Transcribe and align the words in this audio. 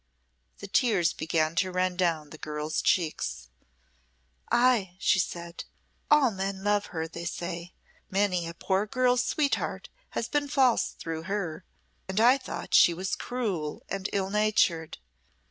The 0.57 0.67
tears 0.67 1.13
began 1.13 1.53
to 1.57 1.71
run 1.71 1.95
down 1.95 2.31
the 2.31 2.39
girl's 2.39 2.81
cheeks. 2.81 3.49
"Ay!" 4.51 4.95
she 4.97 5.19
said; 5.19 5.63
"all 6.09 6.31
men 6.31 6.63
love 6.63 6.87
her, 6.87 7.07
they 7.07 7.25
say. 7.25 7.75
Many 8.09 8.47
a 8.47 8.55
poor 8.55 8.87
girl's 8.87 9.21
sweetheart 9.21 9.89
has 10.17 10.27
been 10.27 10.47
false 10.47 10.93
through 10.97 11.25
her 11.29 11.65
and 12.09 12.19
I 12.19 12.39
thought 12.39 12.73
she 12.73 12.95
was 12.95 13.15
cruel 13.15 13.83
and 13.89 14.09
ill 14.11 14.31
natured. 14.31 14.97